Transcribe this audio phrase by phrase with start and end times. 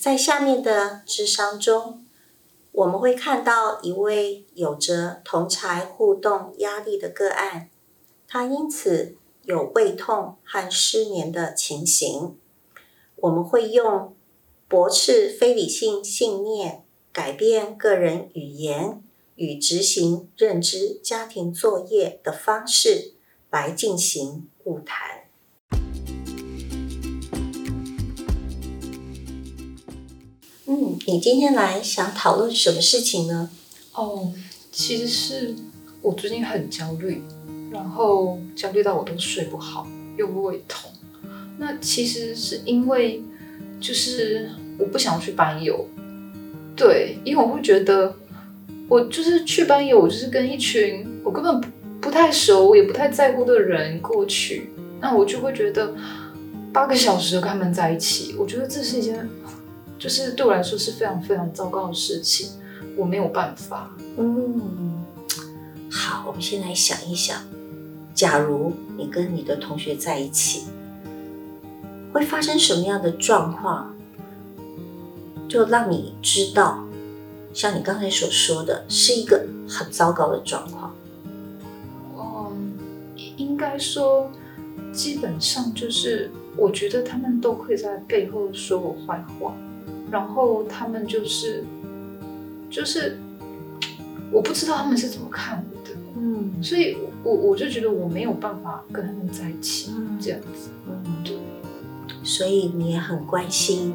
[0.00, 2.06] 在下面的智商中，
[2.72, 7.68] 我们会看到一位有着同才互动压力的个案，
[8.26, 12.34] 他因此有胃痛和失眠的情形。
[13.16, 14.16] 我们会用
[14.66, 19.02] 驳斥非理性信念、改变个人语言
[19.34, 23.12] 与执行认知家庭作业的方式
[23.50, 25.19] 来进行晤谈。
[30.72, 33.50] 嗯，你今天来想讨论什么事情呢？
[33.92, 34.32] 哦，
[34.70, 35.52] 其实是
[36.00, 37.24] 我最近很焦虑，
[37.72, 39.84] 然后焦虑到我都睡不好，
[40.16, 40.88] 又胃痛。
[41.58, 43.20] 那其实是因为，
[43.80, 44.48] 就是
[44.78, 45.84] 我不想去班游，
[46.76, 48.14] 对，因为我会觉得，
[48.88, 51.66] 我就是去班游，我就是跟一群我根本不
[52.02, 55.92] 不太熟，也不太在乎的人过去，那我就会觉得
[56.72, 59.28] 八个小时跟他们在一起，我觉得这是一件。
[60.00, 62.52] 就是对我来说是非常非常糟糕的事情，
[62.96, 63.94] 我没有办法。
[64.16, 65.04] 嗯，
[65.90, 67.38] 好，我们先来想一想，
[68.14, 70.68] 假如你跟你的同学在一起，
[72.14, 73.94] 会发生什么样的状况？
[75.46, 76.82] 就让你知道，
[77.52, 80.94] 像你刚才所说的，是一个很糟糕的状况。
[82.16, 82.72] 嗯，
[83.36, 84.30] 应该说，
[84.92, 89.54] 基本上就是，我觉得他们都会在背后说我坏话。
[90.10, 91.64] 然后他们就是，
[92.68, 93.16] 就是，
[94.32, 101.36] 我不知道他们是怎么看我的，嗯，所以我我就觉得我没有办法跟他们在一起，这样子，嗯，对，
[102.24, 103.94] 所以你也很关心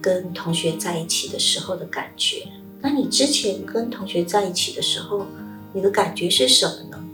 [0.00, 2.46] 跟同学在一起的时候的感觉。
[2.80, 5.26] 那你之前跟同学在一起的时候，
[5.72, 7.04] 你的感觉是什么呢？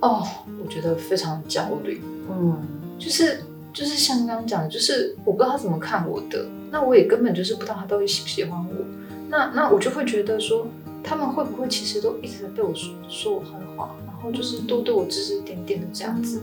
[0.00, 0.26] 哦，
[0.62, 2.66] 我觉得非常焦虑，嗯，
[2.98, 6.46] 就是就是像刚刚讲的，就是我不知道他怎么看我的。
[6.70, 8.84] 那我也根本就是不知道他到底喜不喜欢我，
[9.28, 10.66] 那那我就会觉得说，
[11.02, 16.42] 他们会不会其实都一直在被我说说我坏话，然后就是都对我指指点点的这样子。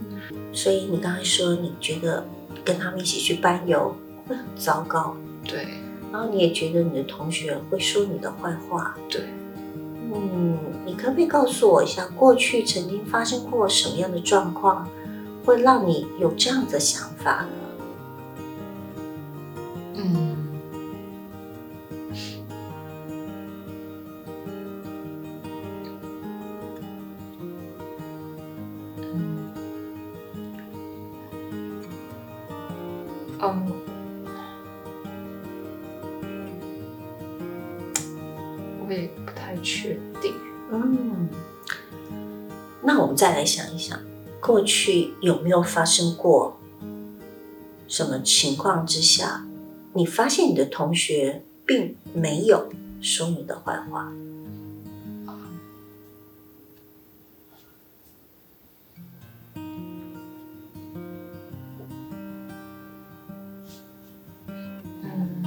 [0.53, 2.25] 所以你刚才说你觉得
[2.63, 3.95] 跟他们一起去班游
[4.27, 5.67] 会很糟糕，对。
[6.11, 9.21] 然后你也觉得你的同学会说你的坏话，对。
[10.15, 14.87] 嗯，你可不可以告诉我一下，过去曾经发生过什么样的状况，
[15.43, 17.47] 会让你有这样的想法？
[19.95, 20.37] 嗯
[33.45, 33.71] 嗯，
[38.79, 40.33] 我也不太确定。
[40.71, 41.27] 嗯，
[42.81, 43.99] 那我们再来想一想，
[44.41, 46.57] 过去有没有发生过
[47.87, 49.45] 什么情况之下，
[49.95, 52.69] 你发现你的同学并没有
[53.01, 54.11] 说你的坏话？
[65.03, 65.43] 嗯，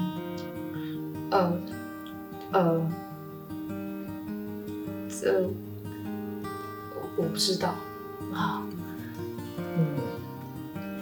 [1.31, 1.61] 呃，
[2.53, 2.91] 呃，
[5.09, 5.51] 这。
[7.19, 7.75] 我不知道
[8.31, 8.63] 啊，
[9.57, 9.97] 嗯，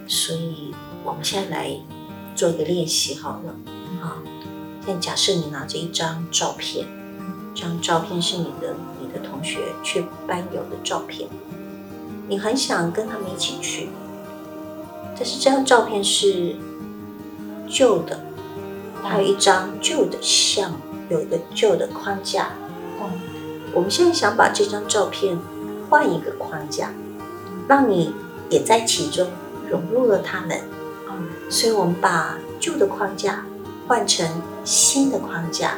[0.07, 0.73] 所以
[1.03, 1.77] 我们现在来
[2.35, 3.55] 做一个练习好了
[4.01, 4.21] 啊。
[4.85, 6.85] 现在假设你拿着一张照片，
[7.55, 11.29] 这张照片是你的你的同学去班游的照片，
[12.27, 13.89] 你很想跟他们一起去，
[15.15, 16.55] 但是这张照片是
[17.67, 18.19] 旧的，
[19.01, 20.73] 还有一张旧的像，
[21.09, 22.49] 有一个旧的框架。
[22.99, 23.09] 哦，
[23.73, 25.37] 我们现在想把这张照片。
[25.87, 26.91] 换一个框架，
[27.67, 28.11] 让你
[28.49, 29.27] 也在其中
[29.69, 30.59] 融入了他们。
[31.49, 33.45] 所以我们把旧的框架
[33.87, 34.27] 换成
[34.63, 35.77] 新的框架，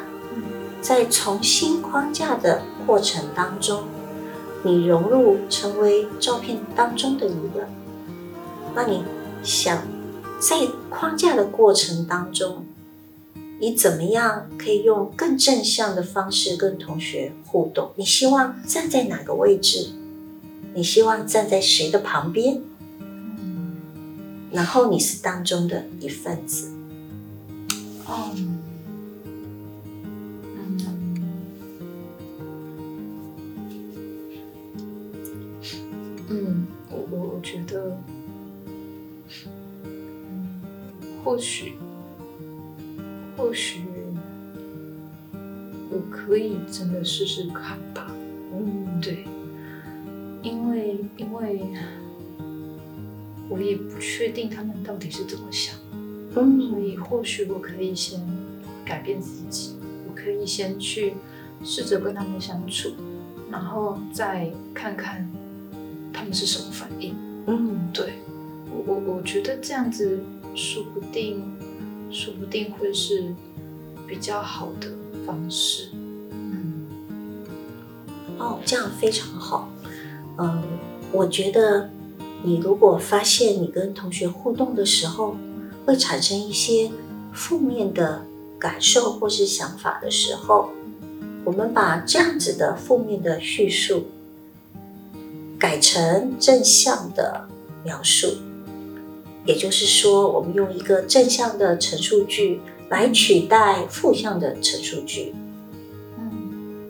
[0.81, 3.83] 在重新框架的过程当中，
[4.63, 7.67] 你融入成为照片当中的一个。
[8.73, 9.03] 那你
[9.43, 9.83] 想
[10.39, 12.65] 在框架的过程当中，
[13.59, 17.91] 你怎么样可以用更正向的方式跟同学互动？
[17.95, 19.89] 你希望站在哪个位置？
[20.73, 22.61] 你希望站在谁的旁边？
[24.51, 26.71] 然后你是当中的一份子。
[28.05, 28.31] 哦，
[30.43, 30.77] 嗯，
[36.29, 37.97] 嗯我我我觉得，
[41.23, 41.73] 或许，
[43.35, 43.81] 或许，
[45.89, 48.07] 我可以真的试试看吧。
[48.53, 49.25] 嗯，对。
[50.43, 51.61] 因为，因为
[53.49, 55.75] 我也不确定他们到底是怎么想，
[56.35, 58.19] 嗯所以或许我可以先
[58.85, 59.75] 改变自己，
[60.07, 61.13] 我可以先去
[61.63, 62.91] 试着跟他们相处，
[63.49, 65.29] 然后再看看
[66.13, 67.15] 他们是什么反应。
[67.47, 68.13] 嗯，对
[68.69, 70.19] 我我我觉得这样子
[70.53, 71.41] 说不定
[72.11, 73.33] 说不定会是
[74.05, 74.89] 比较好的
[75.25, 75.89] 方式。
[76.31, 76.83] 嗯
[78.37, 79.69] 哦，这样非常好。
[80.37, 80.61] 嗯，
[81.11, 81.89] 我觉得
[82.43, 85.35] 你如果发现你跟同学互动的时候
[85.85, 86.89] 会产生一些
[87.33, 88.25] 负面的
[88.59, 90.69] 感受或是想法的时候，
[91.43, 94.05] 我们把这样子的负面的叙述
[95.59, 97.47] 改成正向的
[97.83, 98.27] 描述，
[99.45, 105.33] 也就是说，我们用一个正向的陈述句来取代负向的陈述句。
[106.17, 106.89] 嗯，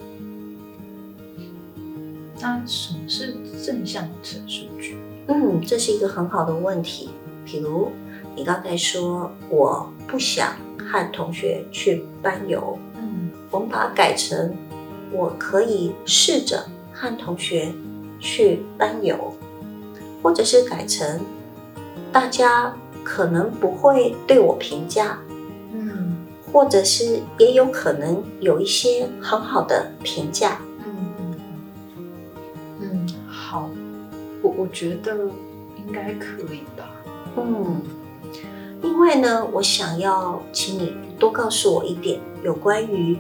[2.39, 3.35] 那什么是
[3.65, 4.97] 正向的陈述句？
[5.27, 7.09] 嗯，这是一个很好的问题。
[7.45, 7.91] 比如
[8.35, 14.53] 你刚才说我不想和同学去班游，嗯我们把它改成
[15.11, 17.71] 我可以试着和同学
[18.19, 19.33] 去班游，
[20.21, 21.21] 或者是改成
[22.11, 25.19] 大家可能不会对我评价，
[25.73, 26.17] 嗯
[26.51, 30.59] 或者是也有可能有一些很好的评价。
[34.47, 35.29] 我我觉得
[35.77, 36.89] 应该可以吧。
[37.35, 37.81] 嗯，
[38.81, 43.17] 另外呢，我想要请你多告诉我一点有关于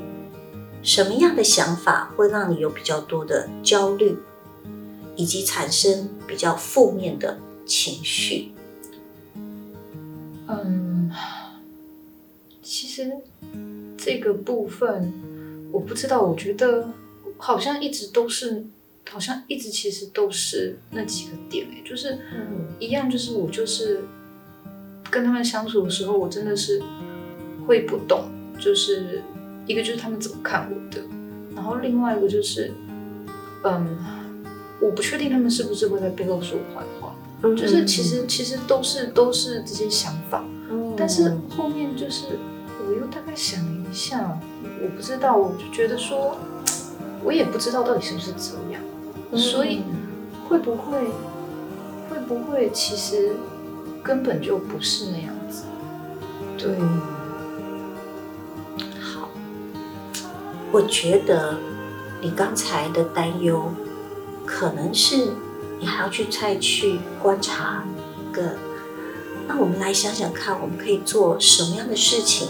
[0.81, 4.17] 什么样的想法会让你有比较多的焦虑，
[5.17, 8.53] 以及产生比较负面的情绪。
[10.47, 11.11] 嗯，
[12.61, 13.17] 其实
[13.97, 15.13] 这个部分
[15.73, 16.89] 我不知道，我觉得
[17.37, 18.65] 好像一直都是，
[19.09, 22.67] 好像一直其实都是那几个点诶，就是嗯。
[22.79, 24.01] 一样，就是我就是
[25.09, 26.79] 跟他们相处的时候，我真的是
[27.65, 28.25] 会不懂，
[28.59, 29.23] 就是
[29.65, 31.01] 一个就是他们怎么看我的，
[31.55, 32.71] 然后另外一个就是，
[33.63, 33.97] 嗯，
[34.79, 37.15] 我不确定他们是不是会在背后说我坏话，
[37.55, 42.25] 就是其实其实都是都是这些想法，嗯，但是后面就是
[42.85, 44.39] 我又大概想了一下，
[44.83, 46.37] 我不知道，我就觉得说，
[47.23, 48.79] 我也不知道到底是不是这样，
[49.31, 49.83] 嗯所以
[50.47, 50.99] 会不会
[52.09, 53.35] 会不会其实
[54.01, 55.63] 根本就不是那样子？
[56.57, 56.75] 对，
[58.99, 59.29] 好，
[60.71, 61.57] 我觉得
[62.21, 63.71] 你刚才的担忧，
[64.45, 65.33] 可能是
[65.79, 67.83] 你还要去再去观察
[68.31, 68.55] 个。
[69.47, 72.49] 那我们来想想看，我们可以做什么样的事情？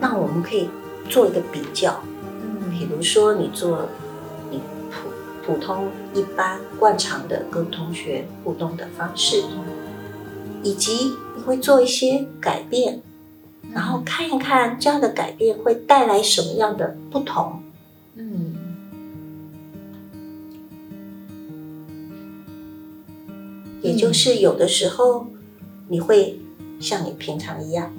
[0.00, 0.68] 那我们可以
[1.08, 4.05] 做一个比较，嗯比嗯如说你做你
[5.46, 9.44] 普普通一般惯常的跟同学互动的方式，
[10.62, 13.00] 以及你会做一些改变，
[13.72, 17.62] 然后看一看这样的改变会带来什么样的不同。
[18.16, 18.56] 嗯
[23.82, 25.28] 也就是有的时候
[25.88, 26.40] 你会
[26.80, 27.92] 像你平常一样，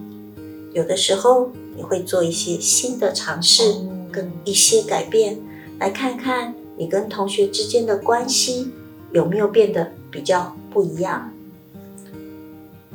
[0.73, 5.39] 有的时候你会做一些新的尝试哦跟一些改变，
[5.79, 8.71] 来看看你跟同学之间的关系
[9.11, 11.31] 有没有变得比较不一样。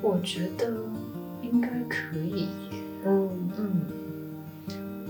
[0.00, 0.72] 我觉得
[1.42, 2.48] 应该可以。
[3.04, 3.80] 嗯嗯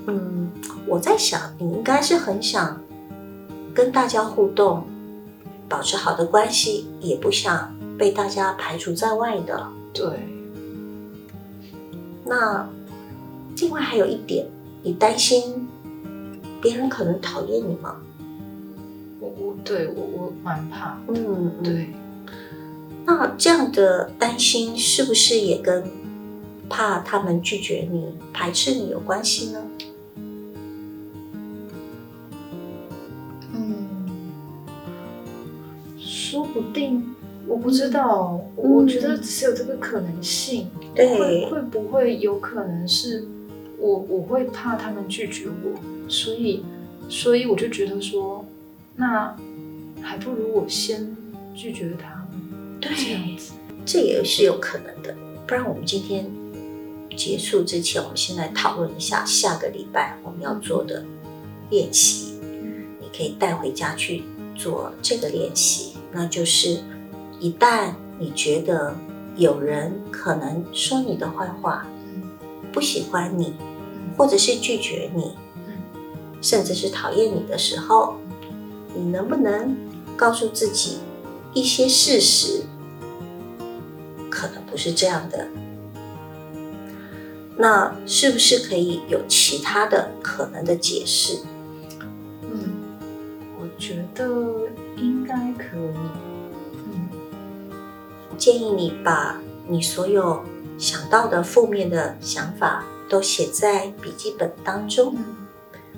[0.07, 0.51] 嗯，
[0.87, 2.81] 我在想你应该是很想
[3.75, 4.85] 跟大家互动，
[5.69, 9.69] 保持好的关系，也不想被大家排除在外的。
[9.93, 10.09] 对，
[12.25, 12.69] 那
[13.59, 14.47] 另外还有一点，
[14.83, 15.69] 你担心
[16.61, 17.97] 别人可能讨厌你吗？
[19.23, 21.01] 我我对我我蛮怕。
[21.07, 21.63] 嗯，嗯。
[21.63, 21.91] 对，
[23.07, 25.85] 那这样的担心是不是也跟
[26.69, 29.63] 怕他们拒绝你、排斥你有关系呢？
[33.55, 33.87] 嗯，
[35.99, 37.15] 说不定，
[37.47, 40.67] 我不知道，我我觉得只有这个可能性。
[40.95, 43.25] 对会会不会有可能是
[43.79, 46.63] 我我会怕他们拒绝我，所以
[47.09, 48.45] 所以我就觉得说，
[48.95, 49.35] 那
[50.01, 51.17] 还不如我先
[51.55, 53.53] 拒绝他们，这样子。
[53.85, 55.15] 这也是有可能的。
[55.47, 56.31] 不然我们今天
[57.17, 61.05] 结束之前，我们先来讨论一下下个礼拜我们要做的
[61.71, 62.33] 练习。
[63.01, 64.23] 你可以带回家去
[64.55, 66.79] 做这个练习，那就是
[67.41, 68.95] 一旦你觉得
[69.37, 72.23] 有人可能说你的坏话，嗯
[72.73, 75.35] 不喜欢你，嗯或者是拒绝你，
[75.67, 75.75] 嗯
[76.41, 78.17] 甚至是讨厌你的时候，
[78.95, 79.77] 你能不能
[80.17, 80.99] 告诉自己
[81.53, 82.63] 一些事实？
[84.31, 85.47] 可能不是这样的。
[87.57, 91.39] 那是不是可以有其他的可能的解释？
[92.43, 92.73] 嗯，
[93.61, 94.25] 我觉得
[94.97, 95.97] 应该可以。
[96.87, 97.09] 嗯，
[98.39, 100.43] 建议你把你所有
[100.79, 105.15] 想到的负面的想法都写在笔记本当中。
[105.17, 105.25] 嗯，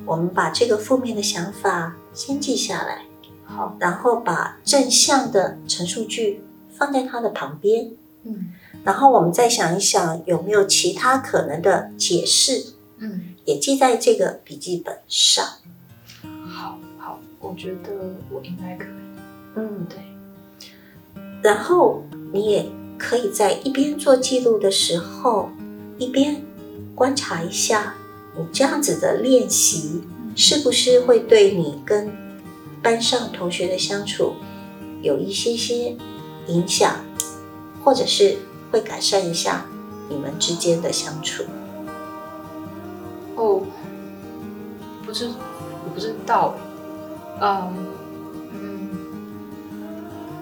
[0.04, 3.04] 我们把这个负面的想法先记下来，
[3.44, 3.76] 好。
[3.78, 7.92] 然后把正向的陈述句放在它的旁边。
[8.24, 8.52] 嗯
[8.84, 15.42] 然后我们再想一想，有没有其他可能的解释，嗯，也记在这个笔记本上。
[16.46, 18.88] 好好，我觉得我应该可以。
[19.56, 19.98] 嗯，对，
[21.42, 22.66] 然后你也
[22.98, 25.48] 可以在一边做记录的时候，
[25.96, 26.42] 一边
[26.94, 27.94] 观察一下，
[28.36, 30.02] 你这样子的练习
[30.34, 32.12] 是不是会对你跟
[32.82, 34.34] 班上同学的相处
[35.02, 35.96] 有一些些
[36.48, 36.96] 影响，
[37.82, 38.36] 或者是
[38.70, 39.66] 会改善一下
[40.08, 41.44] 你们之间的相处。
[43.36, 43.62] 哦，
[45.04, 46.54] 不是，我不知道。
[47.40, 47.74] 嗯
[48.52, 48.90] 嗯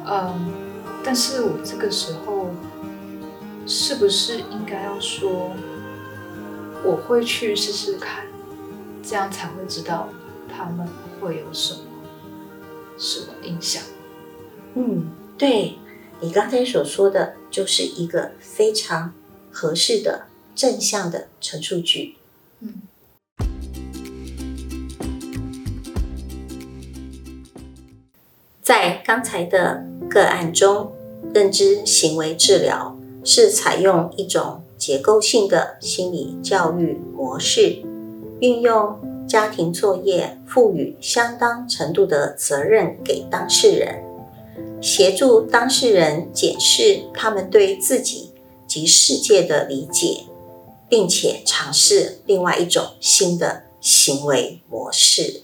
[0.07, 0.53] 嗯，
[1.05, 2.51] 但是我这个时候
[3.67, 5.53] 是不是应该要说，
[6.85, 8.27] 我会去试试看，
[9.03, 10.09] 这样才会知道
[10.49, 10.87] 他们
[11.21, 11.81] 会有什么
[12.99, 13.83] 什么影响。
[14.75, 15.79] 嗯，对
[16.21, 19.15] 你刚才所说的，就是一个非常
[19.51, 22.17] 合适的正向的陈述句。
[22.61, 22.83] 嗯
[28.61, 30.93] 在刚才的个案中，
[31.35, 37.85] 认知行为治疗是采用一种结构性的心理教育模式，
[38.41, 38.99] 运用
[39.29, 44.03] 家庭作业赋予相当程度的责任给当事人，
[44.81, 48.33] 协助当事人检视他们对自己
[48.67, 50.23] 及世界的理解，
[50.89, 55.43] 并且尝试另外一种新的行为模式。